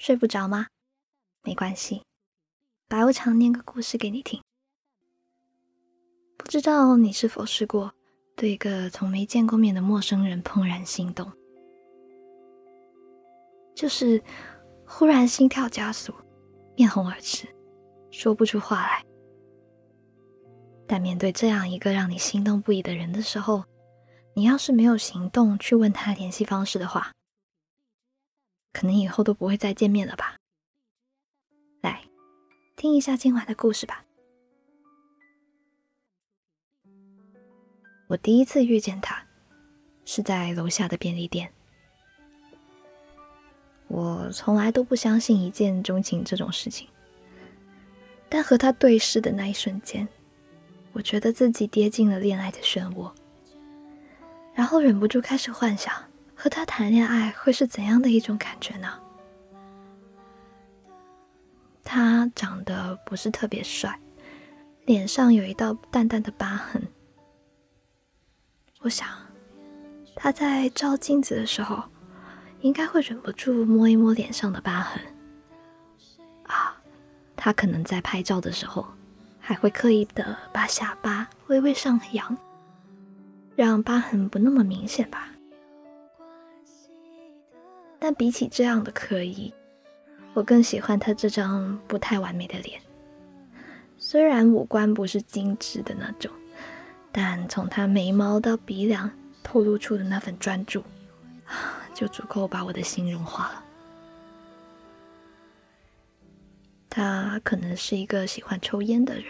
[0.00, 0.66] 睡不着吗？
[1.42, 2.04] 没关系，
[2.88, 4.40] 白无常念个故事给你听。
[6.38, 7.92] 不知道你是否试过
[8.34, 11.30] 对一个从没见过面的陌生人怦然心动，
[13.74, 14.22] 就是
[14.86, 16.14] 忽然心跳加速，
[16.74, 17.46] 面红耳赤，
[18.10, 19.04] 说不出话来。
[20.86, 23.64] 但面对这样一个让你心动不已的人的时候，
[24.32, 27.12] 你要是没有行动去问他联系方式的话，
[28.72, 30.36] 可能以后都不会再见面了吧。
[31.80, 32.02] 来，
[32.76, 34.04] 听一下今晚的故事吧。
[38.06, 39.24] 我第一次遇见他，
[40.04, 41.52] 是在楼下的便利店。
[43.86, 46.88] 我从来都不相信一见钟情这种事情，
[48.28, 50.08] 但和他对视的那一瞬间，
[50.92, 53.12] 我觉得自己跌进了恋爱的漩涡，
[54.54, 56.09] 然后忍不住开始幻想。
[56.40, 58.88] 和他谈恋爱会是怎样的一种感觉呢？
[61.84, 64.00] 他长得不是特别帅，
[64.86, 66.82] 脸上有一道淡淡的疤痕。
[68.80, 69.06] 我想，
[70.16, 71.82] 他在照镜子的时候，
[72.62, 75.02] 应该会忍不住摸一摸脸上的疤痕。
[76.44, 76.74] 啊，
[77.36, 78.86] 他可能在拍照的时候，
[79.38, 82.34] 还会刻意的把下巴微微上扬，
[83.54, 85.28] 让疤痕不那么明显吧。
[88.00, 89.52] 但比起这样的刻意，
[90.32, 92.80] 我更喜欢他这张不太完美的脸。
[93.98, 96.32] 虽然五官不是精致的那种，
[97.12, 99.10] 但从他眉毛到鼻梁
[99.42, 100.82] 透露出的那份专注，
[101.92, 103.64] 就足够把我的心融化了。
[106.88, 109.24] 他可能是一个喜欢抽烟的人。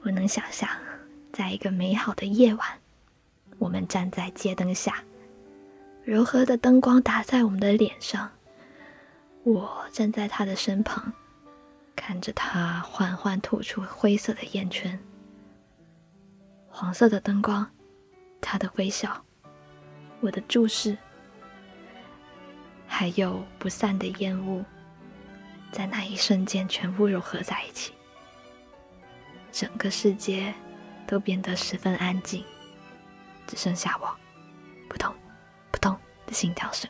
[0.00, 0.66] 我能想象，
[1.32, 2.66] 在一个美好的夜晚，
[3.58, 5.04] 我们站在街灯下。
[6.08, 8.30] 柔和的灯光打在我们的脸上，
[9.42, 11.12] 我站在他的身旁，
[11.94, 14.98] 看着他缓缓吐出灰色的烟圈。
[16.70, 17.70] 黄色的灯光，
[18.40, 19.22] 他的微笑，
[20.20, 20.96] 我的注视，
[22.86, 24.64] 还有不散的烟雾，
[25.70, 27.92] 在那一瞬间全部融合在一起，
[29.52, 30.54] 整个世界
[31.06, 32.42] 都变得十分安静，
[33.46, 34.08] 只剩下我，
[34.88, 35.14] 扑通。
[36.28, 36.88] 的心跳声。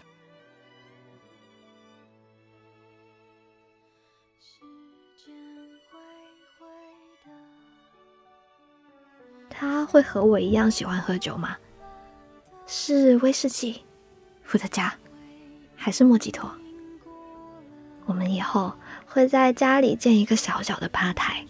[9.48, 11.56] 他会和我一样喜欢喝酒吗？
[12.66, 13.82] 是威士忌、
[14.43, 14.94] 伏特加，
[15.75, 16.50] 还是莫吉托？
[18.04, 18.72] 我们以后
[19.06, 21.44] 会在家里建一个小小的吧台，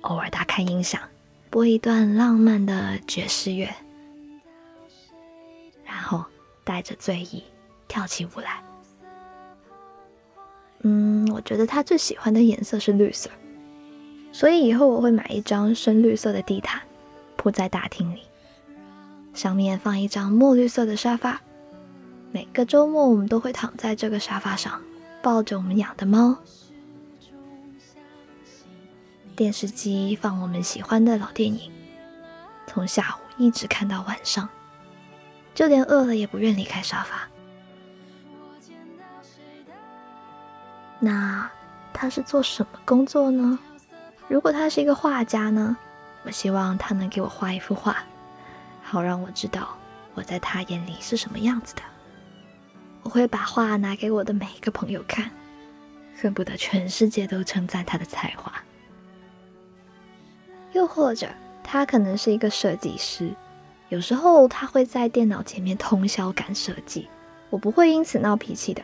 [0.00, 1.00] 偶尔打开音响，
[1.48, 3.72] 播一段浪漫的爵士乐，
[5.84, 6.24] 然后。
[6.64, 7.44] 带着醉意
[7.88, 8.62] 跳起舞来。
[10.80, 13.30] 嗯，我觉得他最喜欢的颜色是绿色，
[14.32, 16.82] 所以以后我会买一张深绿色的地毯
[17.36, 18.22] 铺在大厅里，
[19.32, 21.40] 上面放一张墨绿色的沙发。
[22.32, 24.82] 每个周末我们都会躺在这个沙发上，
[25.22, 26.36] 抱着我们养的猫。
[29.36, 31.70] 电视机放我们喜欢的老电影，
[32.66, 34.48] 从下午一直看到晚上。
[35.54, 37.28] 就连饿了也不愿离开沙发。
[40.98, 41.50] 那
[41.92, 43.58] 他是做什么工作呢？
[44.28, 45.76] 如果他是一个画家呢？
[46.24, 47.96] 我希望他能给我画一幅画，
[48.80, 49.76] 好让我知道
[50.14, 51.82] 我在他眼里是什么样子的。
[53.02, 55.28] 我会把画拿给我的每一个朋友看，
[56.20, 58.52] 恨不得全世界都称赞他的才华。
[60.72, 61.28] 又或者，
[61.64, 63.34] 他可能是一个设计师。
[63.92, 67.06] 有时候他会在电脑前面通宵赶设计，
[67.50, 68.82] 我不会因此闹脾气的，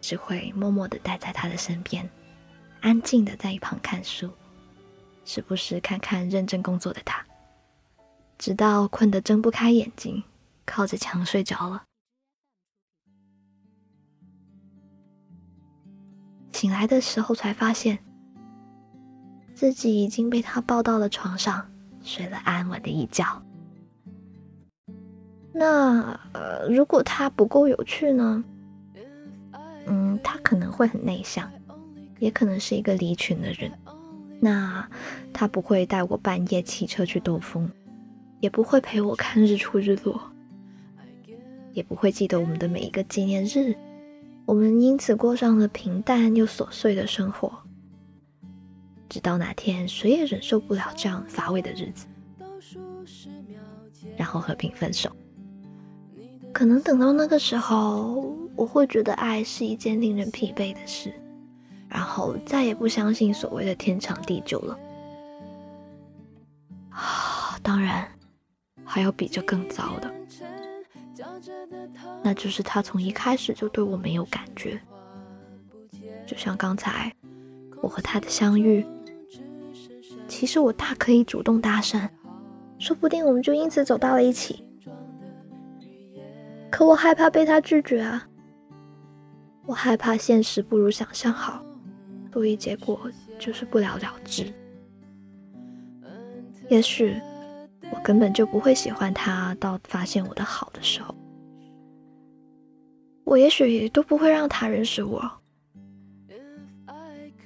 [0.00, 2.08] 只会默默的待在他的身边，
[2.80, 4.30] 安静的在一旁看书，
[5.24, 7.26] 时不时看看认真工作的他，
[8.38, 10.22] 直到困得睁不开眼睛，
[10.64, 11.82] 靠着墙睡着了。
[16.52, 17.98] 醒来的时候才发现，
[19.54, 21.68] 自己已经被他抱到了床上。
[22.08, 23.22] 睡了安稳的一觉。
[25.52, 28.42] 那呃，如果他不够有趣呢？
[29.84, 31.50] 嗯，他可能会很内向，
[32.18, 33.70] 也可能是一个离群的人。
[34.40, 34.88] 那
[35.34, 37.70] 他不会带我半夜骑车去兜风，
[38.40, 40.18] 也不会陪我看日出日落，
[41.74, 43.76] 也不会记得我们的每一个纪念日。
[44.46, 47.52] 我们因此过上了平淡又琐碎的生活。
[49.08, 52.06] 直到哪天，谁也忍受不了这样乏味的日子，
[54.16, 55.10] 然后和平分手。
[56.52, 61.12] 可能等到那个时候，我会觉得爱是一件令人疲惫的事，
[61.88, 64.78] 然后再也不相信所谓的天长地久了。
[66.90, 68.06] 啊， 当然，
[68.84, 70.12] 还有比这更糟的，
[72.22, 74.80] 那就是他从一开始就对我没有感觉，
[76.26, 77.12] 就像刚才
[77.80, 78.84] 我和他的相遇。
[80.38, 82.08] 其实我大可以主动搭讪，
[82.78, 84.64] 说不定我们就因此走到了一起。
[86.70, 88.24] 可我害怕被他拒绝啊！
[89.66, 91.60] 我害怕现实不如想象好，
[92.32, 94.46] 所以结果就是不了了之。
[96.68, 97.20] 也许
[97.90, 101.12] 我根本就不会喜欢他，到发现我的好的时候，
[103.24, 105.28] 我也许都不会让他认识我。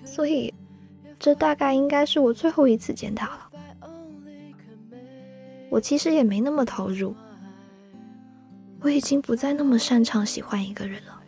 [0.05, 0.53] 所以。
[1.23, 3.49] 这大概应该是我最后一次见他了。
[5.71, 7.15] 我其实也没那么投入，
[8.81, 11.23] 我已经不再那么擅长喜欢一个人了。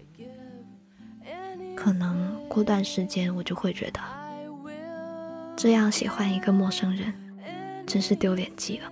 [1.76, 4.00] 可能过段时间我就会觉得，
[5.54, 7.14] 这样喜欢一个陌生人，
[7.86, 8.90] 真是丢脸极了。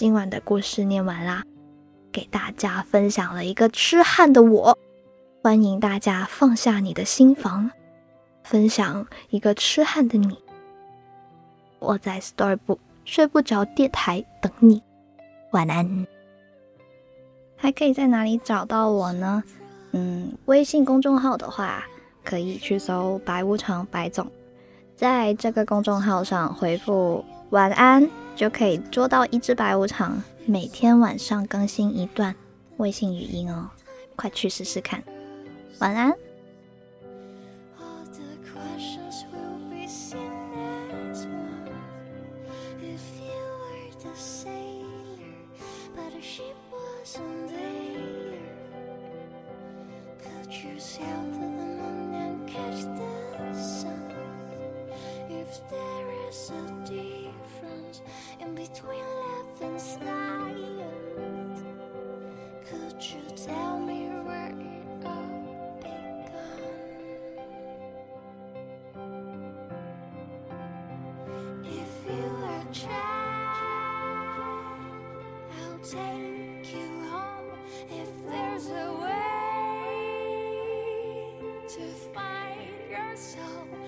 [0.00, 1.42] 今晚的故事念完啦，
[2.10, 4.78] 给大家分享了一个痴汉的我，
[5.42, 7.70] 欢迎大家放下你的心房，
[8.42, 10.38] 分享一个痴汉的你。
[11.80, 14.82] 我在 Storybook 睡不着电台等你，
[15.50, 16.06] 晚安。
[17.58, 19.44] 还可以在哪里找到我呢？
[19.92, 21.84] 嗯，微信公众号的话，
[22.24, 24.26] 可以去搜“白无常白总”，
[24.96, 28.08] 在这个公众号上回复“晚安”。
[28.40, 32.34] 就可以捉到一只白无常，每天晚上更新一段
[32.78, 33.68] 微信语音哦，
[34.16, 35.04] 快去试试看。
[35.80, 36.10] 晚安。
[51.00, 51.39] you
[83.40, 83.79] No.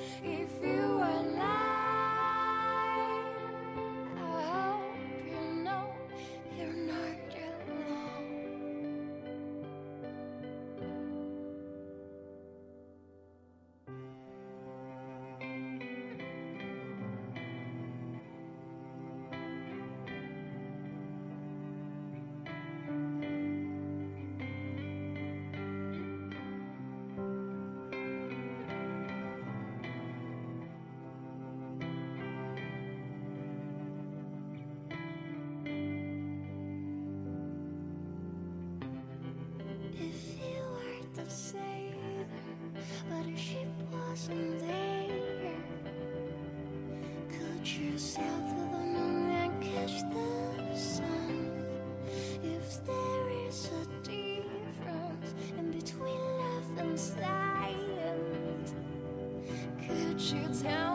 [60.33, 60.92] she tells